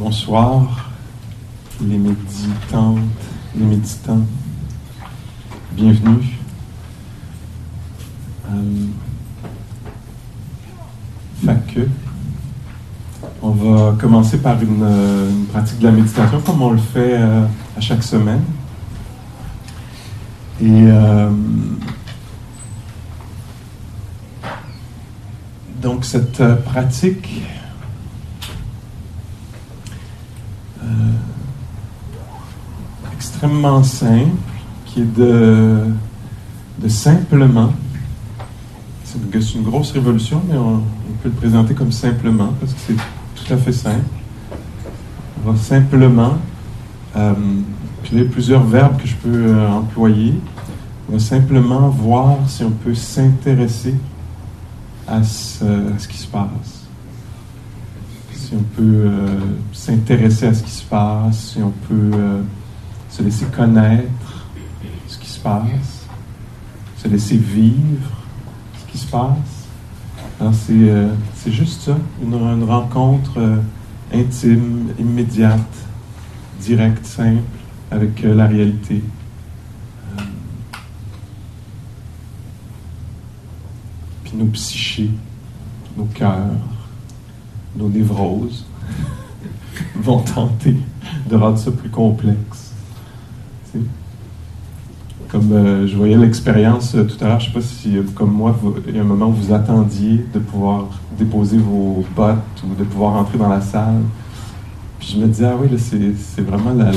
Bonsoir, 0.00 0.90
les 1.78 1.98
méditantes, 1.98 3.00
les 3.54 3.66
méditants. 3.66 4.24
Bienvenue. 5.72 6.38
Euh, 8.50 8.86
on 13.42 13.50
va 13.50 13.94
commencer 14.00 14.38
par 14.38 14.62
une, 14.62 14.82
euh, 14.82 15.30
une 15.30 15.44
pratique 15.44 15.80
de 15.80 15.84
la 15.84 15.92
méditation 15.92 16.40
comme 16.40 16.62
on 16.62 16.70
le 16.70 16.78
fait 16.78 17.18
euh, 17.18 17.44
à 17.76 17.80
chaque 17.82 18.02
semaine. 18.02 18.42
Et 20.62 20.84
euh, 20.86 21.30
donc 25.82 26.06
cette 26.06 26.42
pratique 26.64 27.42
extrêmement 33.40 33.82
simple, 33.82 34.36
qui 34.84 35.00
est 35.00 35.16
de, 35.16 35.86
simplement, 36.88 37.72
c'est 39.02 39.54
une, 39.54 39.62
grosse 39.62 39.92
révolution, 39.92 40.42
mais 40.46 40.58
on, 40.58 40.82
peut 41.22 41.30
le 41.30 41.34
présenter 41.34 41.72
comme 41.72 41.90
simplement, 41.90 42.52
parce 42.60 42.74
que 42.74 42.80
c'est 42.86 42.94
tout 42.94 43.54
à 43.54 43.56
fait 43.56 43.72
simple. 43.72 44.04
On 45.42 45.52
va 45.52 45.58
simplement, 45.58 46.36
euh, 47.16 47.32
puis 48.02 48.12
il 48.12 48.18
y 48.18 48.26
a 48.26 48.28
plusieurs 48.30 48.62
verbes 48.62 49.00
que 49.00 49.08
je 49.08 49.16
peux 49.16 49.46
euh, 49.46 49.70
employer, 49.70 50.34
on 51.08 51.14
va 51.14 51.18
simplement 51.18 51.88
voir 51.88 52.36
si 52.46 52.62
on 52.62 52.70
peut 52.70 52.94
s'intéresser 52.94 53.94
à 55.08 55.22
ce, 55.22 55.64
à 55.64 55.98
ce 55.98 56.08
qui 56.08 56.18
se 56.18 56.26
passe. 56.26 56.86
Si 58.34 58.52
on 58.54 58.62
peut 58.76 58.82
euh, 58.82 59.38
s'intéresser 59.72 60.46
à 60.46 60.52
ce 60.52 60.62
qui 60.62 60.70
se 60.70 60.84
passe, 60.84 61.52
si 61.52 61.62
on 61.62 61.72
peut 61.88 62.16
euh, 62.18 62.42
se 63.20 63.24
laisser 63.24 63.46
connaître 63.54 64.46
ce 65.06 65.18
qui 65.18 65.28
se 65.28 65.40
passe, 65.40 66.06
se 66.96 67.06
laisser 67.06 67.36
vivre 67.36 68.10
ce 68.78 68.90
qui 68.90 68.96
se 68.96 69.06
passe. 69.06 69.66
Alors 70.40 70.54
c'est, 70.54 70.72
euh, 70.72 71.12
c'est 71.34 71.52
juste 71.52 71.82
ça, 71.82 71.98
une, 72.22 72.64
rencontre 72.64 73.32
euh, 73.36 73.56
intime, 74.14 74.94
immédiate, 74.98 75.60
directe, 76.62 77.04
simple 77.04 77.42
avec 77.90 78.24
euh, 78.24 78.34
la 78.34 78.46
réalité. 78.46 79.02
Puis 84.24 84.32
nos 84.34 84.46
psychés, 84.46 85.10
nos 85.94 86.06
cœurs, 86.06 86.56
nos 87.76 87.90
névroses 87.90 88.64
vont 89.94 90.20
tenter 90.20 90.76
de 91.28 91.36
rendre 91.36 91.58
ça 91.58 91.70
plus 91.70 91.90
complexe. 91.90 92.49
Comme 95.30 95.52
euh, 95.52 95.86
je 95.86 95.96
voyais 95.96 96.16
l'expérience 96.16 96.96
euh, 96.96 97.04
tout 97.04 97.22
à 97.24 97.28
l'heure, 97.28 97.38
je 97.38 97.48
ne 97.48 97.52
sais 97.52 97.58
pas 97.60 97.64
si, 97.64 97.96
euh, 97.96 98.02
comme 98.16 98.32
moi, 98.32 98.58
il 98.88 98.96
y 98.96 98.98
a 98.98 99.02
un 99.02 99.04
moment 99.04 99.28
où 99.28 99.32
vous 99.32 99.52
attendiez 99.52 100.24
de 100.34 100.40
pouvoir 100.40 100.88
déposer 101.16 101.56
vos 101.58 102.04
bottes 102.16 102.64
ou 102.64 102.74
de 102.74 102.82
pouvoir 102.82 103.14
entrer 103.14 103.38
dans 103.38 103.48
la 103.48 103.60
salle. 103.60 104.02
Puis 104.98 105.14
je 105.14 105.20
me 105.20 105.28
disais, 105.28 105.46
ah 105.46 105.54
oui, 105.60 105.68
c'est, 105.78 106.42
vraiment 106.42 106.72
la, 106.74 106.90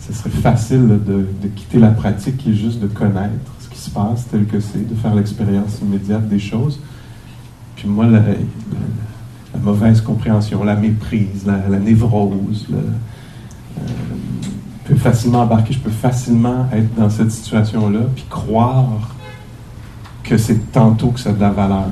Ce 0.00 0.12
serait 0.12 0.30
facile 0.30 0.88
de, 0.88 1.48
quitter 1.54 1.78
la 1.78 1.90
pratique 1.90 2.44
est 2.46 2.54
juste 2.54 2.80
de 2.80 2.88
connaître 2.88 3.52
ce 3.60 3.68
qui 3.68 3.78
se 3.78 3.90
passe 3.90 4.26
tel 4.28 4.46
que 4.46 4.58
c'est, 4.58 4.88
de 4.88 4.94
faire 4.96 5.14
l'expérience 5.14 5.78
immédiate 5.80 6.28
des 6.28 6.40
choses. 6.40 6.80
Puis 7.76 7.86
moi, 7.86 8.06
la, 8.06 8.20
mauvaise 9.62 10.00
compréhension, 10.00 10.64
la 10.64 10.74
méprise, 10.74 11.46
la, 11.46 11.78
névrose, 11.78 12.66
le, 12.68 12.78
peux 14.84 14.94
facilement 14.96 15.42
embarquer, 15.42 15.74
je 15.74 15.78
peux 15.78 15.90
facilement 15.90 16.66
être 16.72 16.94
dans 16.94 17.10
cette 17.10 17.30
situation-là, 17.30 18.00
puis 18.14 18.24
croire 18.28 19.14
que 20.22 20.36
c'est 20.36 20.72
tantôt 20.72 21.08
que 21.08 21.20
ça 21.20 21.30
a 21.30 21.32
de 21.32 21.40
la 21.40 21.50
valeur. 21.50 21.86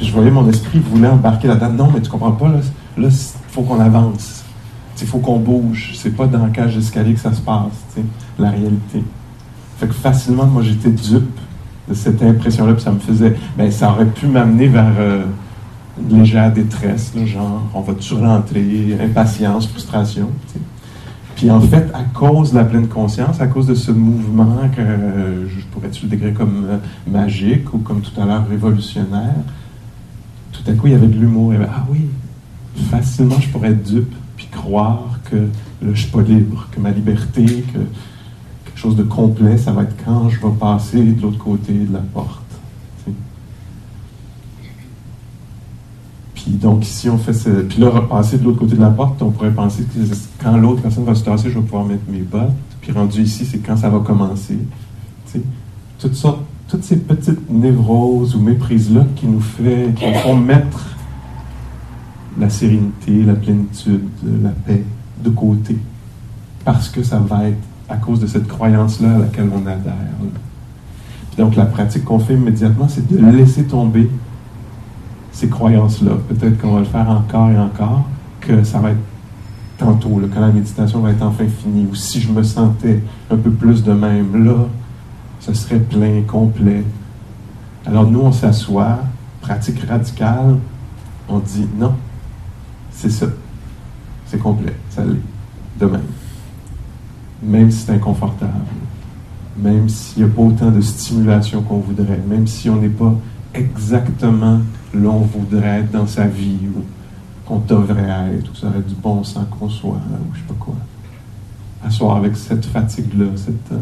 je 0.00 0.12
voyais 0.12 0.30
mon 0.30 0.48
esprit 0.48 0.78
voulait 0.78 1.08
embarquer 1.08 1.48
là-dedans. 1.48 1.86
Non, 1.86 1.90
mais 1.92 2.00
tu 2.00 2.10
comprends 2.10 2.32
pas, 2.32 2.48
là, 2.48 2.58
il 2.96 3.10
faut 3.48 3.62
qu'on 3.62 3.80
avance. 3.80 4.44
Il 5.00 5.06
faut 5.06 5.18
qu'on 5.18 5.38
bouge. 5.38 5.92
C'est 5.96 6.16
pas 6.16 6.26
dans 6.26 6.44
la 6.44 6.50
cage 6.50 6.76
d'escalier 6.76 7.14
que 7.14 7.20
ça 7.20 7.32
se 7.32 7.40
passe, 7.40 7.72
la 8.38 8.50
réalité. 8.50 9.02
Fait 9.78 9.88
que 9.88 9.92
facilement, 9.92 10.46
moi, 10.46 10.62
j'étais 10.62 10.90
dupe 10.90 11.38
de 11.88 11.94
cette 11.94 12.22
impression-là, 12.22 12.74
puis 12.74 12.82
ça 12.82 12.92
me 12.92 13.00
faisait. 13.00 13.36
Ben, 13.58 13.70
ça 13.70 13.90
aurait 13.90 14.06
pu 14.06 14.26
m'amener 14.26 14.68
vers 14.68 14.94
euh, 14.98 15.24
une 16.00 16.20
légère 16.20 16.52
détresse, 16.52 17.12
genre, 17.26 17.62
on 17.74 17.80
va-tu 17.80 18.14
rentrer, 18.14 18.96
impatience, 19.00 19.66
frustration. 19.66 20.30
Puis 21.44 21.50
en 21.50 21.60
fait, 21.60 21.90
à 21.92 22.04
cause 22.04 22.52
de 22.52 22.56
la 22.56 22.64
pleine 22.64 22.88
conscience, 22.88 23.38
à 23.38 23.46
cause 23.46 23.66
de 23.66 23.74
ce 23.74 23.90
mouvement 23.90 24.66
que 24.74 24.80
je 25.46 25.62
pourrais-tu 25.72 26.04
le 26.04 26.08
décrire 26.08 26.32
comme 26.32 26.64
euh, 26.70 26.78
magique 27.06 27.74
ou 27.74 27.80
comme 27.80 28.00
tout 28.00 28.18
à 28.18 28.24
l'heure 28.24 28.48
révolutionnaire, 28.48 29.34
tout 30.52 30.62
à 30.66 30.72
coup, 30.72 30.86
il 30.86 30.94
y 30.94 30.96
avait 30.96 31.06
de 31.06 31.18
l'humour. 31.18 31.52
Ah 31.68 31.84
oui, 31.90 32.08
facilement, 32.88 33.38
je 33.38 33.50
pourrais 33.50 33.72
être 33.72 33.82
dupe 33.82 34.14
puis 34.38 34.46
croire 34.50 35.18
que 35.30 35.36
là, 35.36 35.90
je 35.92 36.00
suis 36.00 36.10
pas 36.10 36.22
libre, 36.22 36.66
que 36.72 36.80
ma 36.80 36.92
liberté, 36.92 37.44
que 37.44 37.78
quelque 38.64 38.78
chose 38.78 38.96
de 38.96 39.02
complet, 39.02 39.58
ça 39.58 39.70
va 39.72 39.82
être 39.82 40.02
quand 40.02 40.30
je 40.30 40.40
vais 40.40 40.54
passer 40.58 41.02
de 41.02 41.20
l'autre 41.20 41.36
côté 41.36 41.74
de 41.74 41.92
la 41.92 41.98
porte. 41.98 42.40
tu 43.04 43.10
sais. 43.10 43.16
Puis 46.44 46.52
donc 46.52 46.84
ici, 46.84 47.08
on 47.08 47.16
fait 47.16 47.32
ce... 47.32 47.48
Puis 47.48 47.80
là, 47.80 47.88
repasser 47.88 48.36
de 48.36 48.44
l'autre 48.44 48.58
côté 48.58 48.76
de 48.76 48.80
la 48.82 48.90
porte, 48.90 49.22
on 49.22 49.30
pourrait 49.30 49.50
penser 49.50 49.84
que 49.84 49.98
quand 50.42 50.58
l'autre 50.58 50.82
personne 50.82 51.04
va 51.04 51.14
se 51.14 51.24
tasser, 51.24 51.48
je 51.48 51.58
vais 51.58 51.64
pouvoir 51.64 51.86
mettre 51.86 52.02
mes 52.06 52.20
bottes. 52.20 52.50
Puis 52.82 52.92
rendu 52.92 53.22
ici, 53.22 53.46
c'est 53.46 53.58
quand 53.58 53.78
ça 53.78 53.88
va 53.88 54.00
commencer. 54.00 54.58
Tu 55.26 55.32
sais, 55.32 55.40
toutes 55.98 56.14
sortes, 56.14 56.40
toutes 56.68 56.84
ces 56.84 56.98
petites 56.98 57.50
névroses 57.50 58.36
ou 58.36 58.40
méprises-là 58.40 59.06
qui 59.16 59.26
nous 59.26 59.40
fait, 59.40 59.94
qui 59.96 60.12
font 60.22 60.36
mettre 60.36 60.96
la 62.38 62.50
sérénité, 62.50 63.22
la 63.22 63.34
plénitude, 63.34 64.04
la 64.42 64.50
paix 64.50 64.84
de 65.24 65.30
côté. 65.30 65.78
Parce 66.62 66.90
que 66.90 67.02
ça 67.02 67.20
va 67.20 67.48
être 67.48 67.62
à 67.88 67.96
cause 67.96 68.20
de 68.20 68.26
cette 68.26 68.48
croyance-là 68.48 69.14
à 69.14 69.18
laquelle 69.18 69.48
on 69.50 69.66
adhère. 69.66 69.94
donc 71.38 71.56
la 71.56 71.64
pratique 71.64 72.04
qu'on 72.04 72.18
fait 72.18 72.34
immédiatement, 72.34 72.88
c'est 72.88 73.10
de 73.10 73.16
laisser 73.30 73.64
tomber 73.64 74.10
ces 75.34 75.48
croyances-là. 75.48 76.12
Peut-être 76.28 76.58
qu'on 76.58 76.72
va 76.72 76.78
le 76.78 76.84
faire 76.86 77.10
encore 77.10 77.50
et 77.50 77.58
encore, 77.58 78.04
que 78.40 78.64
ça 78.64 78.78
va 78.78 78.92
être 78.92 78.98
tantôt, 79.76 80.20
là, 80.20 80.28
quand 80.32 80.40
la 80.40 80.52
méditation 80.52 81.00
va 81.00 81.10
être 81.10 81.22
enfin 81.22 81.44
finie, 81.46 81.86
ou 81.90 81.94
si 81.94 82.20
je 82.20 82.30
me 82.30 82.42
sentais 82.42 83.02
un 83.30 83.36
peu 83.36 83.50
plus 83.50 83.82
de 83.82 83.92
même, 83.92 84.44
là, 84.44 84.66
ce 85.40 85.52
serait 85.52 85.80
plein, 85.80 86.22
complet. 86.22 86.84
Alors 87.84 88.08
nous, 88.08 88.20
on 88.20 88.32
s'assoit, 88.32 89.00
pratique 89.40 89.82
radicale, 89.82 90.56
on 91.28 91.40
dit 91.40 91.66
non, 91.76 91.94
c'est 92.92 93.10
ça, 93.10 93.26
c'est 94.26 94.38
complet, 94.38 94.74
ça 94.88 95.04
l'est, 95.04 95.20
de 95.80 95.86
même. 95.86 96.00
Même 97.42 97.70
si 97.70 97.84
c'est 97.84 97.92
inconfortable, 97.92 98.52
même 99.58 99.88
s'il 99.88 100.24
n'y 100.24 100.30
a 100.30 100.32
pas 100.32 100.42
autant 100.42 100.70
de 100.70 100.80
stimulation 100.80 101.60
qu'on 101.62 101.78
voudrait, 101.78 102.20
même 102.26 102.46
si 102.46 102.70
on 102.70 102.76
n'est 102.76 102.88
pas 102.88 103.14
exactement 103.54 104.60
là 104.92 105.08
où 105.08 105.12
on 105.12 105.20
voudrait 105.20 105.80
être 105.80 105.90
dans 105.90 106.06
sa 106.06 106.26
vie, 106.26 106.58
ou 106.76 106.82
qu'on 107.46 107.58
devrait 107.60 108.34
être, 108.34 108.50
ou 108.50 108.54
ça 108.54 108.68
aurait 108.68 108.80
du 108.80 108.94
bon 108.94 109.22
sens 109.24 109.44
qu'on 109.50 109.68
soit, 109.68 109.92
ou 109.92 110.34
je 110.34 110.40
sais 110.40 110.46
pas 110.46 110.54
quoi. 110.58 110.76
Asseoir 111.84 112.16
avec 112.16 112.36
cette 112.36 112.64
fatigue-là, 112.64 113.26
euh, 113.26 113.78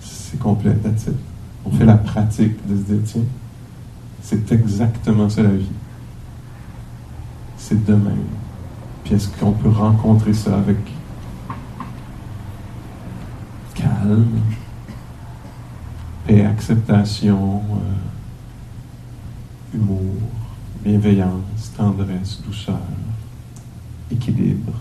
c'est 0.00 0.38
complet. 0.38 0.76
On 1.64 1.70
fait 1.70 1.84
la 1.84 1.96
pratique 1.96 2.56
de 2.66 2.76
se 2.76 2.82
dire, 2.82 3.02
tiens, 3.04 3.22
c'est 4.22 4.52
exactement 4.52 5.28
ça 5.28 5.42
la 5.42 5.50
vie. 5.50 5.70
C'est 7.56 7.84
de 7.84 7.92
même. 7.92 8.24
Puis 9.04 9.14
est-ce 9.14 9.28
qu'on 9.28 9.52
peut 9.52 9.68
rencontrer 9.68 10.32
ça 10.32 10.56
avec 10.56 10.76
calme, 13.74 14.40
paix, 16.26 16.44
acceptation, 16.44 17.62
euh, 17.72 18.09
humour, 19.74 20.14
bienveillance, 20.82 21.72
tendresse, 21.76 22.40
douceur, 22.44 22.80
équilibre, 24.10 24.72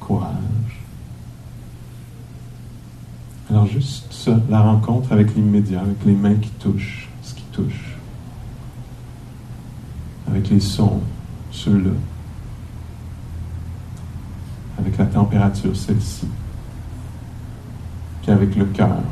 courage. 0.00 0.32
Alors 3.48 3.66
juste 3.66 4.12
ça, 4.12 4.38
la 4.50 4.60
rencontre 4.60 5.12
avec 5.12 5.34
l'immédiat, 5.34 5.80
avec 5.80 6.04
les 6.04 6.14
mains 6.14 6.34
qui 6.34 6.50
touchent, 6.50 7.08
ce 7.22 7.34
qui 7.34 7.44
touche, 7.52 7.96
avec 10.28 10.50
les 10.50 10.60
sons, 10.60 11.00
ceux-là, 11.50 11.92
avec 14.78 14.98
la 14.98 15.06
température, 15.06 15.74
celle-ci, 15.76 16.26
puis 18.22 18.32
avec 18.32 18.56
le 18.56 18.66
cœur, 18.66 19.02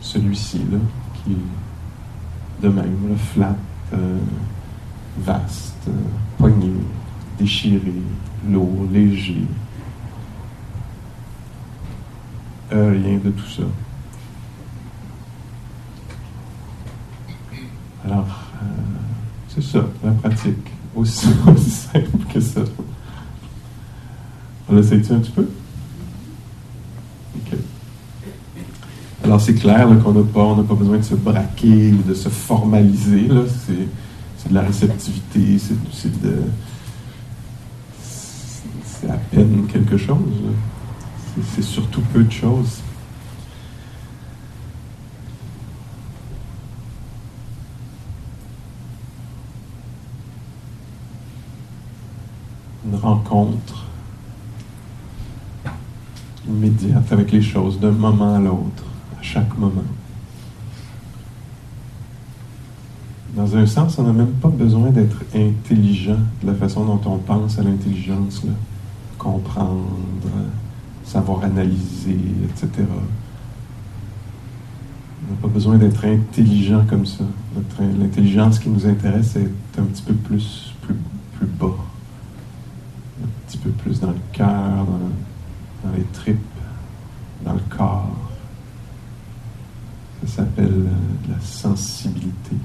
celui-ci, 0.00 0.58
là, 0.70 0.78
qui 1.14 1.32
est 1.32 1.69
de 2.60 2.68
même, 2.68 2.96
le 3.08 3.16
flat, 3.16 3.56
euh, 3.94 4.18
vaste, 5.18 5.76
euh, 5.88 5.92
poigné, 6.38 6.72
déchiré, 7.38 7.92
lourd, 8.48 8.86
léger. 8.92 9.44
Euh, 12.72 12.92
rien 12.92 13.18
de 13.18 13.30
tout 13.30 13.48
ça. 13.48 13.62
Alors, 18.04 18.28
c'est 19.48 19.62
ça, 19.62 19.84
la 20.04 20.12
pratique. 20.12 20.70
Aussi, 20.94 21.28
aussi 21.46 21.70
simple 21.70 22.24
que 22.32 22.40
ça. 22.40 22.60
On 24.68 24.76
l'essaye-tu 24.76 25.12
un 25.12 25.18
petit 25.18 25.32
peu? 25.32 25.48
Alors, 29.30 29.40
c'est 29.40 29.54
clair 29.54 29.86
qu'on 30.02 30.10
n'a 30.10 30.24
pas, 30.24 30.40
on 30.40 30.60
pas 30.64 30.74
besoin 30.74 30.98
de 30.98 31.04
se 31.04 31.14
braquer 31.14 31.92
ou 31.92 32.02
de 32.02 32.14
se 32.14 32.28
formaliser. 32.28 33.28
C'est 34.36 34.48
de 34.48 34.54
la 34.56 34.62
réceptivité, 34.62 35.56
c'est, 35.92 36.20
de. 36.20 36.42
C'est 38.02 39.08
à 39.08 39.14
peine 39.30 39.68
quelque 39.72 39.96
chose. 39.96 40.18
C'est, 41.54 41.62
surtout 41.62 42.00
peu 42.12 42.24
de 42.24 42.32
choses. 42.32 42.80
Une 52.84 52.96
rencontre 52.96 53.86
immédiate 56.48 57.12
avec 57.12 57.30
les 57.30 57.42
choses 57.42 57.78
d'un 57.78 57.92
moment 57.92 58.34
à 58.34 58.40
l'autre, 58.40 58.82
à 59.20 59.22
chaque 59.22 59.58
moment. 59.58 59.84
Dans 63.36 63.56
un 63.56 63.66
sens, 63.66 63.98
on 63.98 64.02
n'a 64.02 64.12
même 64.12 64.32
pas 64.32 64.48
besoin 64.48 64.90
d'être 64.90 65.22
intelligent 65.34 66.18
de 66.42 66.48
la 66.48 66.54
façon 66.54 66.84
dont 66.84 67.00
on 67.06 67.18
pense 67.18 67.58
à 67.58 67.62
l'intelligence, 67.62 68.42
comprendre, 69.18 69.84
savoir 71.04 71.44
analyser, 71.44 72.18
etc. 72.44 72.86
On 75.28 75.32
n'a 75.32 75.40
pas 75.40 75.48
besoin 75.48 75.76
d'être 75.76 76.04
intelligent 76.04 76.84
comme 76.88 77.06
ça. 77.06 77.24
L'intelligence 77.78 78.58
qui 78.58 78.68
nous 78.68 78.86
intéresse 78.86 79.36
est 79.36 79.78
un 79.78 79.84
petit 79.84 80.02
peu 80.02 80.14
plus, 80.14 80.74
plus, 80.82 80.96
plus 81.36 81.46
bas, 81.46 81.76
un 83.22 83.28
petit 83.46 83.58
peu 83.58 83.70
plus 83.70 84.00
dans 84.00 84.10
le 84.10 84.20
cœur, 84.32 84.48
dans, 84.48 85.88
dans 85.88 85.96
les 85.96 86.04
tripes, 86.12 86.38
dans 87.44 87.52
le 87.52 87.60
corps. 87.68 88.29
S'appelle 90.40 90.88
la 91.28 91.38
sensibilité. 91.38 92.56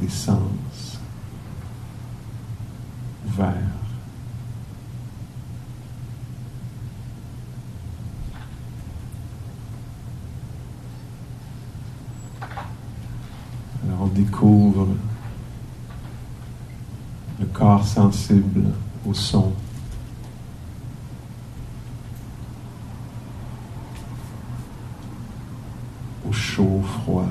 des 0.00 0.08
sens 0.08 0.98
ouverts. 3.26 3.52
Alors 13.84 14.00
on 14.00 14.06
découvre 14.06 14.88
le 17.40 17.46
corps 17.46 17.86
sensible 17.86 18.64
au 19.06 19.12
son. 19.12 19.52
au 26.26 26.32
froid. 27.06 27.26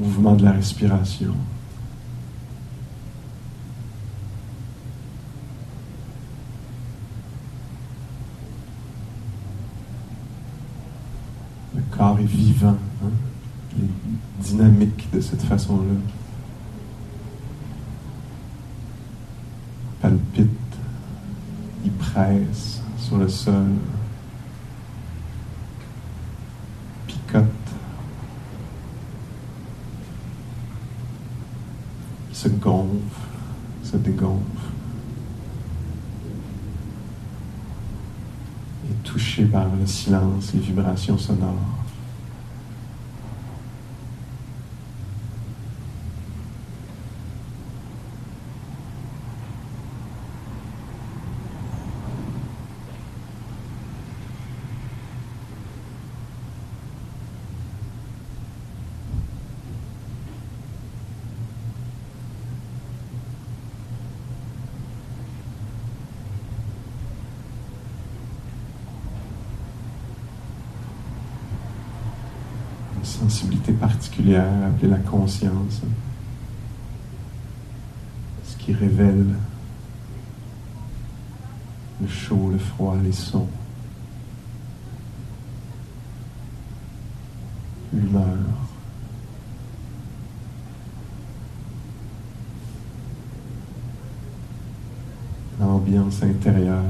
mouvement 0.00 0.34
de 0.34 0.44
la 0.44 0.52
respiration. 0.52 1.34
Le 11.74 11.82
corps 11.90 12.18
est 12.18 12.24
vivant, 12.24 12.76
hein? 13.04 13.10
il 13.76 13.84
est 13.84 14.42
dynamique 14.42 15.08
de 15.12 15.20
cette 15.20 15.42
façon-là. 15.42 16.23
Sur 22.96 23.18
le 23.18 23.28
sol. 23.28 23.66
se 32.44 32.48
gonfle, 32.48 32.88
se 33.82 33.96
dégonfle. 33.96 34.42
Et 38.90 38.94
touché 39.02 39.46
par 39.46 39.66
le 39.74 39.86
silence, 39.86 40.52
les 40.52 40.60
vibrations 40.60 41.16
sonores. 41.16 41.83
Sensibilité 73.14 73.72
particulière 73.72 74.46
appelée 74.66 74.90
la 74.90 74.98
conscience, 74.98 75.82
ce 78.44 78.56
qui 78.56 78.72
révèle 78.72 79.26
le 82.00 82.08
chaud, 82.08 82.50
le 82.50 82.58
froid, 82.58 82.96
les 83.02 83.12
sons, 83.12 83.48
l'humeur. 87.92 88.24
l'ambiance 95.60 96.22
intérieure. 96.22 96.82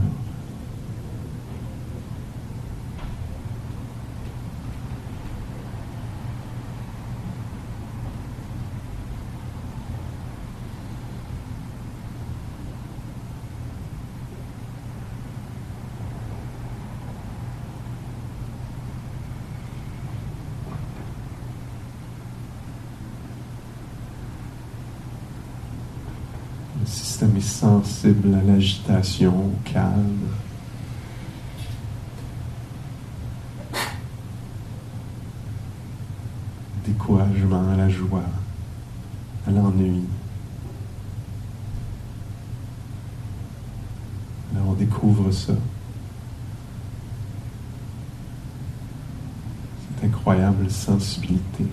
Le 26.81 26.90
système 27.25 27.40
sensible 27.40 28.35
à 28.35 28.43
l'agitation, 28.43 29.33
au 29.33 29.71
calme. 29.71 30.28
Découragement, 36.87 37.71
à 37.73 37.76
la 37.76 37.88
joie, 37.88 38.25
à 39.47 39.50
l'ennui. 39.50 40.02
découvre 44.76 45.31
ça. 45.31 45.52
Cette 49.78 50.11
incroyable 50.11 50.69
sensibilité. 50.69 51.64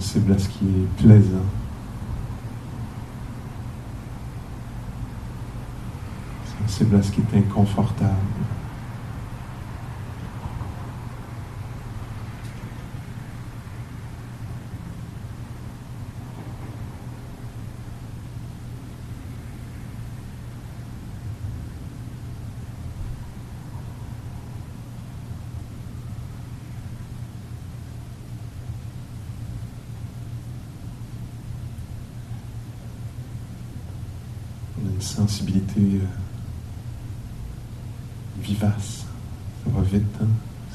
Sensible 0.00 0.32
à 0.32 0.38
ce 0.38 0.48
qui 0.48 0.64
est 0.64 1.02
plaisant. 1.02 1.46
Sensible 6.60 6.96
à 6.96 7.02
ce 7.02 7.12
qui 7.12 7.20
est 7.20 7.38
inconfortable. 7.38 8.16
On 34.84 34.88
a 34.88 34.91
sensibilité 35.02 35.80
euh, 35.80 36.06
vivace. 38.40 39.04
Ça 39.64 39.70
va 39.70 39.82
vite, 39.82 40.04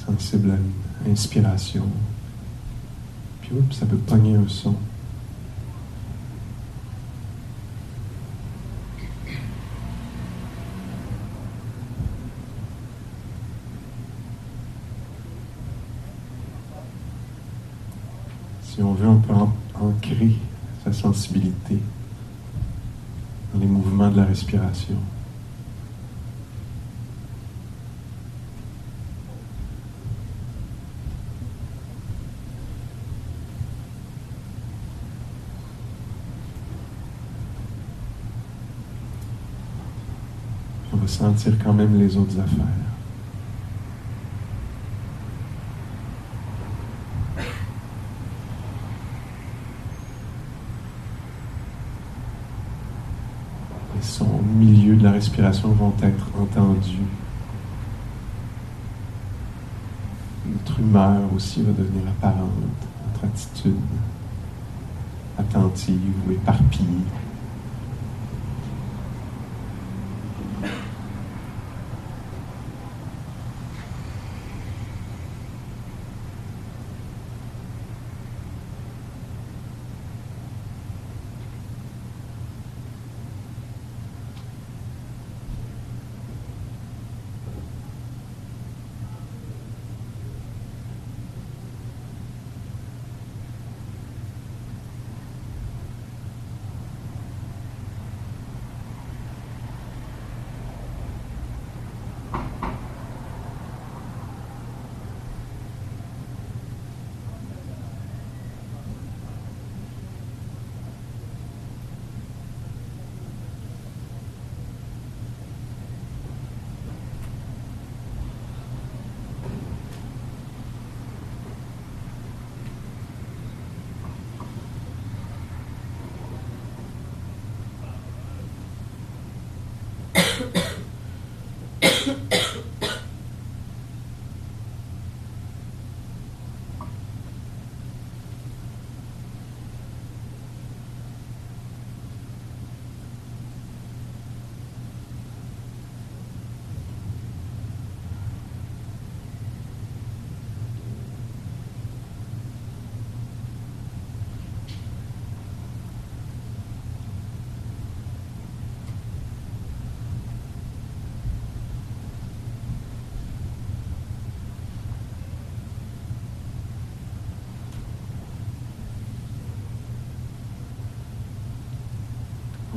sensible 0.05 0.51
à 0.51 0.55
une 1.05 1.12
inspiration. 1.12 1.86
Puis 3.41 3.51
oups, 3.53 3.75
ça 3.75 3.86
peut 3.86 3.98
pogner 3.98 4.36
un 4.36 4.48
son. 4.48 4.75
Si 18.62 18.84
on 18.84 18.93
veut, 18.93 19.07
on 19.07 19.19
peut 19.19 19.34
ancrer 19.34 20.36
sa 20.84 20.93
sensibilité 20.93 21.79
de 24.05 24.17
la 24.17 24.25
respiration. 24.25 24.95
On 40.93 40.97
va 40.97 41.07
sentir 41.07 41.53
quand 41.63 41.73
même 41.73 41.99
les 41.99 42.15
autres 42.17 42.39
affaires. 42.39 42.65
Les 53.95 54.01
sons 54.03 54.25
au 54.25 54.41
milieu 54.43 54.95
de 54.95 55.03
la 55.03 55.06
respiration 55.17 55.69
vont 55.69 55.93
être 56.03 56.27
entendus. 56.39 57.07
Notre 60.45 60.79
humeur 60.79 61.21
aussi 61.36 61.63
va 61.63 61.71
devenir 61.71 62.03
apparente, 62.07 62.51
notre 63.07 63.25
attitude 63.25 63.74
attentive 65.39 66.13
ou 66.27 66.31
éparpillée. 66.33 67.05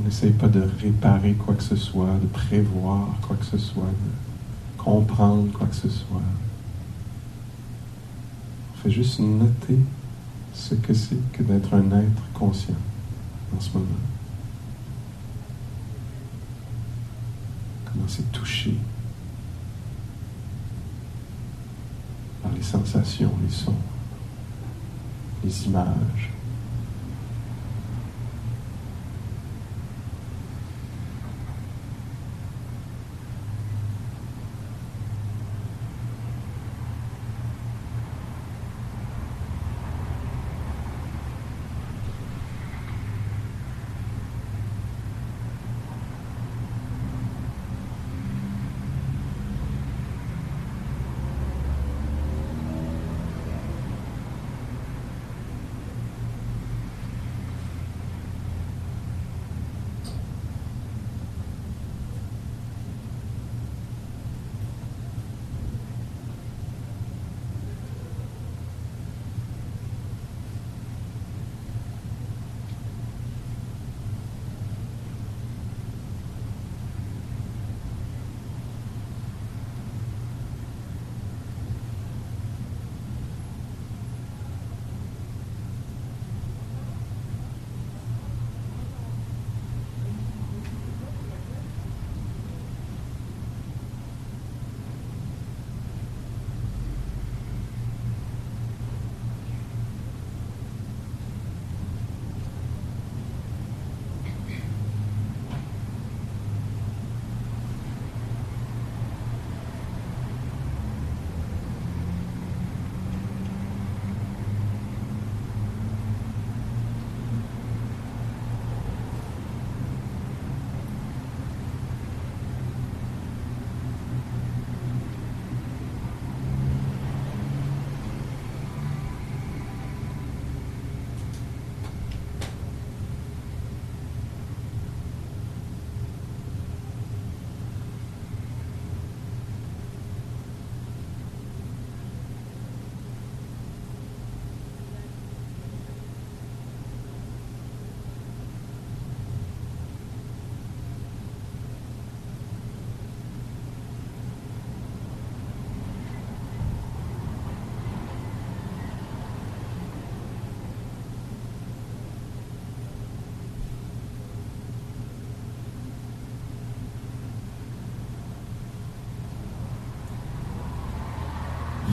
n'essaye 0.11 0.31
pas 0.31 0.49
de 0.49 0.67
réparer 0.81 1.35
quoi 1.35 1.55
que 1.55 1.63
ce 1.63 1.77
soit, 1.77 2.17
de 2.21 2.27
prévoir 2.27 3.07
quoi 3.21 3.37
que 3.37 3.45
ce 3.45 3.57
soit, 3.57 3.83
de 3.83 4.77
comprendre 4.77 5.49
quoi 5.53 5.65
que 5.67 5.75
ce 5.75 5.87
soit. 5.87 6.21
On 8.73 8.77
fait 8.83 8.91
juste 8.91 9.19
noter 9.21 9.79
ce 10.53 10.75
que 10.75 10.93
c'est 10.93 11.15
que 11.31 11.43
d'être 11.43 11.73
un 11.73 11.89
être 11.97 12.23
conscient 12.33 12.75
en 13.55 13.61
ce 13.61 13.69
moment. 13.71 13.87
Comment 17.85 18.05
c'est 18.09 18.29
touché 18.33 18.75
par 22.43 22.51
les 22.51 22.63
sensations, 22.63 23.31
les 23.41 23.53
sons, 23.53 23.75
les 25.41 25.67
images. 25.67 26.31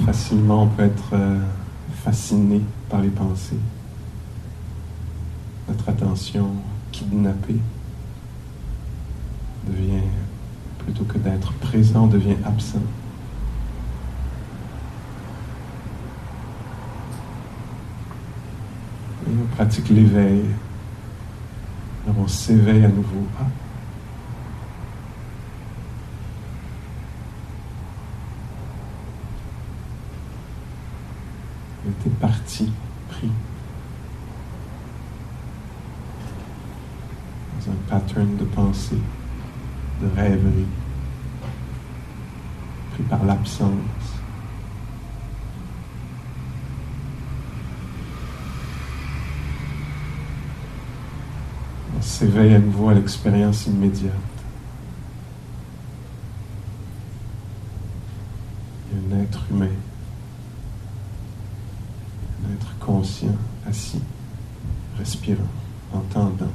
Facilement 0.08 0.62
on 0.62 0.66
peut 0.68 0.84
être 0.84 1.10
euh, 1.12 1.38
fasciné 2.02 2.62
par 2.88 3.02
les 3.02 3.10
pensées. 3.10 3.58
Notre 5.68 5.86
attention 5.90 6.48
kidnappée 6.90 7.60
devient, 9.66 10.00
plutôt 10.78 11.04
que 11.04 11.18
d'être 11.18 11.52
présent, 11.60 12.06
devient 12.06 12.38
absent. 12.42 12.78
Et 19.26 19.30
on 19.30 19.56
pratique 19.56 19.90
l'éveil. 19.90 20.42
On 22.18 22.26
s'éveille 22.26 22.86
à 22.86 22.88
nouveau. 22.88 23.26
Ah, 23.38 23.44
était 31.88 32.10
parti, 32.20 32.70
pris 33.08 33.30
dans 37.58 37.72
un 37.72 37.76
pattern 37.88 38.36
de 38.36 38.44
pensée, 38.44 38.98
de 40.02 40.06
rêverie, 40.16 40.66
pris 42.92 43.02
par 43.04 43.24
l'absence. 43.24 43.72
On 51.96 52.02
s'éveille 52.02 52.54
à 52.54 52.58
nouveau 52.58 52.90
à 52.90 52.94
l'expérience 52.94 53.66
immédiate. 53.66 54.12
Il 58.92 59.20
être 59.20 59.40
humain 59.50 59.68
assis, 63.66 64.00
respirant, 64.98 65.48
entendant. 65.92 66.52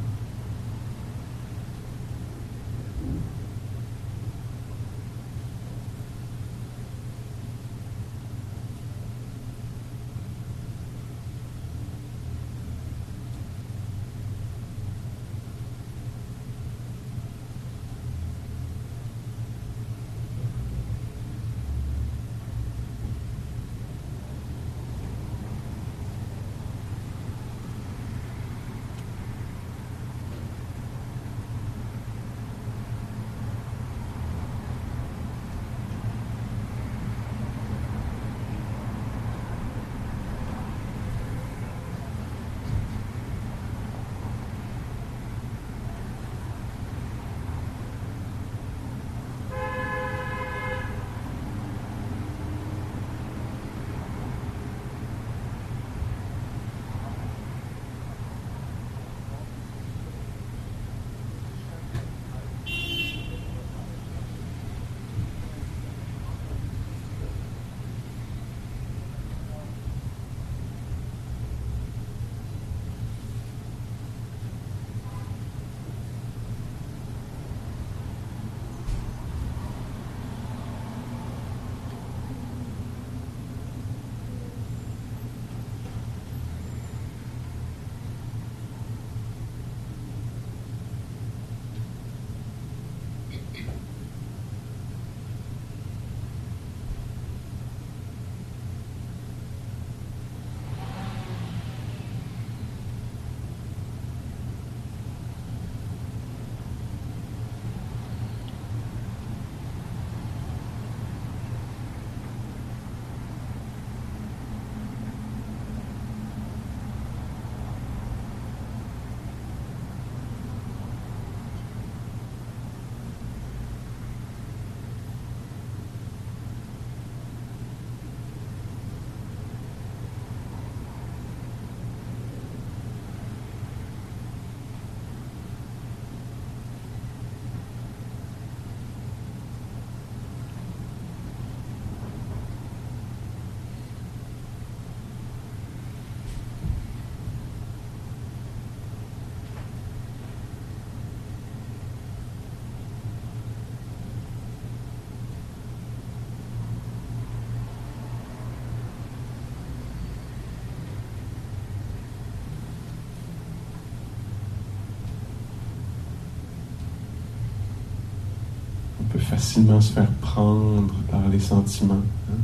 Facilement 169.33 169.81
se 169.81 169.93
faire 169.93 170.11
prendre 170.21 170.93
par 171.09 171.27
les 171.27 171.39
sentiments. 171.39 172.03
Hein. 172.29 172.37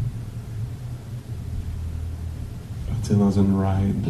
Partir 2.87 3.17
dans 3.17 3.31
une 3.31 3.55
ride, 3.59 4.07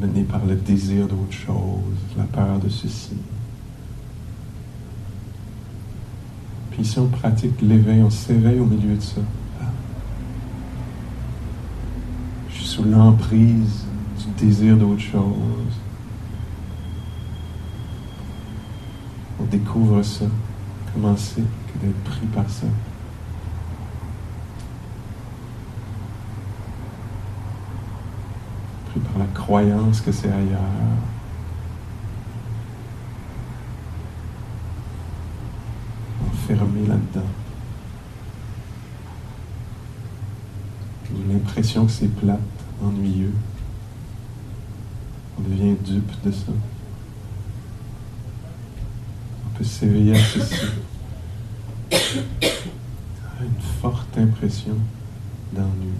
mené 0.00 0.22
par 0.22 0.46
le 0.46 0.54
désir 0.54 1.06
d'autre 1.06 1.32
chose, 1.32 1.98
la 2.16 2.24
peur 2.24 2.58
de 2.58 2.70
ceci. 2.70 3.16
Puis 6.70 6.84
si 6.84 6.98
on 6.98 7.08
pratique 7.08 7.60
l'éveil, 7.60 8.02
on 8.02 8.10
s'éveille 8.10 8.60
au 8.60 8.66
milieu 8.66 8.96
de 8.96 9.02
ça. 9.02 9.20
Je 12.48 12.54
suis 12.54 12.66
sous 12.66 12.84
l'emprise 12.84 13.84
du 14.18 14.46
désir 14.46 14.78
d'autre 14.78 15.00
chose. 15.00 15.74
On 19.38 19.44
découvre 19.44 20.02
ça 20.02 20.24
commencer 20.96 21.42
que 21.42 21.86
d'être 21.86 22.04
pris 22.04 22.26
par 22.26 22.48
ça. 22.48 22.66
Pris 28.90 29.00
par 29.00 29.18
la 29.18 29.26
croyance 29.26 30.00
que 30.00 30.10
c'est 30.10 30.32
ailleurs. 30.32 30.60
Enfermé 36.32 36.86
là-dedans. 36.86 37.26
L'impression 41.28 41.84
que 41.84 41.92
c'est 41.92 42.08
plate, 42.08 42.40
ennuyeux. 42.82 43.34
On 45.38 45.42
devient 45.42 45.76
dupe 45.84 46.22
de 46.24 46.32
ça. 46.32 46.52
On 49.44 49.58
peut 49.58 49.64
s'éveiller 49.78 50.14
à 50.14 50.24
ceci. 50.24 50.54
Une 53.40 53.60
forte 53.82 54.16
impression 54.16 54.78
d'ennui. 55.52 55.92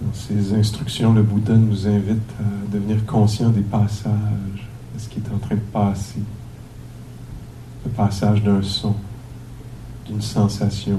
Dans 0.00 0.12
ces 0.26 0.54
instructions, 0.54 1.12
le 1.12 1.22
Bouddha 1.22 1.54
nous 1.54 1.86
invite 1.86 2.30
à 2.40 2.72
devenir 2.72 3.04
conscient 3.04 3.50
des 3.50 3.60
passages, 3.60 4.68
de 4.94 4.98
ce 4.98 5.08
qui 5.08 5.18
est 5.18 5.34
en 5.34 5.38
train 5.38 5.56
de 5.56 5.60
passer. 5.60 6.22
Le 7.84 7.90
passage 7.90 8.42
d'un 8.42 8.62
son, 8.62 8.94
d'une 10.06 10.22
sensation 10.22 10.98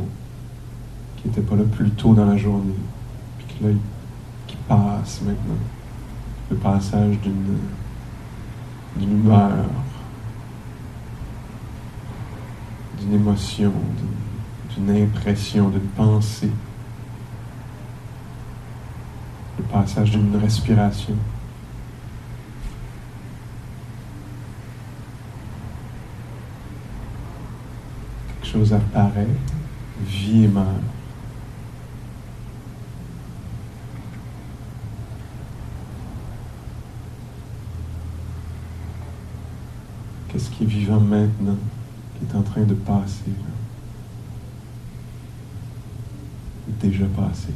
qui 1.17 1.27
n'était 1.27 1.41
pas 1.41 1.55
là 1.55 1.63
plus 1.63 1.89
tôt 1.91 2.13
dans 2.13 2.25
la 2.25 2.37
journée, 2.37 2.75
puis 3.39 3.47
que 3.57 3.65
là, 3.65 3.73
qui 4.45 4.57
passe 4.67 5.21
maintenant. 5.25 5.55
Le 6.51 6.57
passage 6.57 7.15
d'une 7.21 7.57
humeur, 9.01 9.65
d'une 12.99 13.13
émotion, 13.13 13.73
d'une 14.75 15.03
impression, 15.03 15.69
d'une 15.69 15.81
pensée. 15.81 16.51
Le 19.57 19.63
passage 19.63 20.11
d'une 20.11 20.35
respiration. 20.35 21.15
Quelque 28.41 28.51
chose 28.51 28.73
apparaît, 28.73 29.27
vie 30.05 30.43
et 30.43 30.47
meurt. 30.47 30.67
Qu'est-ce 40.29 40.49
qui 40.49 40.63
est 40.63 40.67
vivant 40.67 40.99
maintenant, 40.99 41.57
qui 42.19 42.25
est 42.25 42.35
en 42.37 42.43
train 42.43 42.63
de 42.63 42.73
passer 42.73 43.23
là? 43.27 43.33
Déjà 46.81 47.05
passé? 47.05 47.53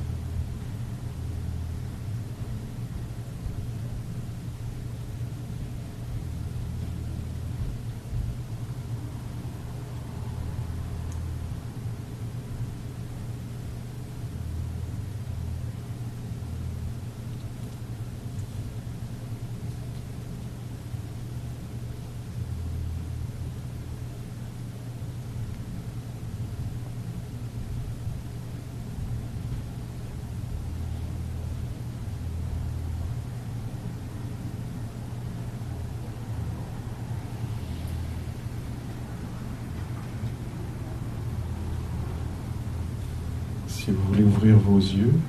Si 43.68 43.92
vous 43.92 44.04
voulez 44.08 44.24
ouvrir 44.24 44.49
vos 44.60 44.78
yeux, 44.78 45.20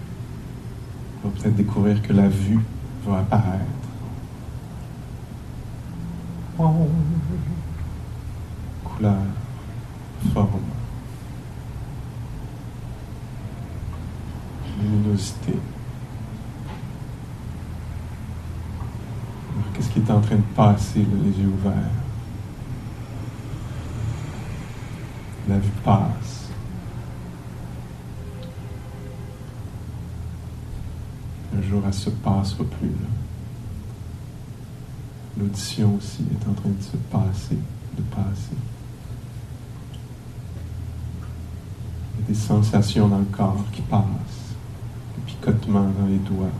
vous 1.23 1.29
allez 1.29 1.41
peut-être 1.41 1.57
découvrir 1.57 2.03
que 2.03 2.13
la 2.13 2.29
vue 2.29 2.61
va 3.07 3.19
apparaître. 3.19 3.65
Couleur, 8.85 9.17
forme, 10.35 10.61
luminosité. 14.83 15.55
Qu'est-ce 19.73 19.89
qui 19.91 20.01
est 20.01 20.11
en 20.11 20.21
train 20.21 20.37
de 20.37 20.43
passer, 20.55 21.07
les 21.25 21.43
yeux 21.43 21.49
ouverts? 21.49 21.73
La 25.49 25.59
vue 25.59 25.71
passe. 25.83 26.40
Se 31.93 32.09
passera 32.09 32.65
plus. 32.65 32.89
là. 32.89 33.09
L'audition 35.39 35.97
aussi 35.97 36.23
est 36.31 36.49
en 36.49 36.55
train 36.55 36.71
de 36.71 36.83
se 36.83 36.97
passer, 36.97 37.59
de 37.97 38.03
passer. 38.03 38.57
Il 42.15 42.21
y 42.21 42.25
a 42.25 42.27
des 42.29 42.35
sensations 42.35 43.09
dans 43.09 43.19
le 43.19 43.25
corps 43.25 43.65
qui 43.73 43.83
passent, 43.83 44.55
des 45.17 45.23
picotements 45.27 45.91
dans 45.99 46.07
les 46.07 46.19
doigts, 46.19 46.53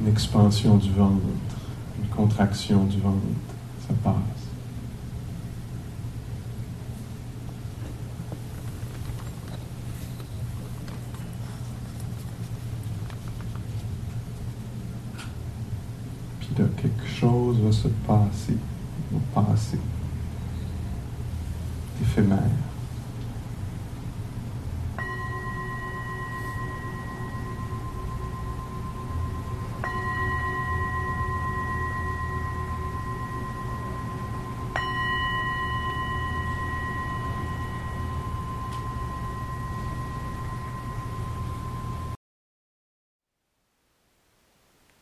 une 0.00 0.08
expansion 0.08 0.76
du 0.76 0.90
ventre, 0.90 1.22
une 2.02 2.08
contraction 2.08 2.84
du 2.84 3.00
ventre, 3.00 3.16
ça 3.88 3.94
passe. 4.04 4.41
Là, 16.58 16.66
quelque 16.76 17.06
chose 17.06 17.58
va 17.60 17.72
se 17.72 17.88
passer. 17.88 18.58
Éphémère. 22.00 22.38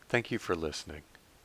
Thank 0.07 0.29
you 0.29 0.39
for 0.39 0.55
listening. 0.55 1.03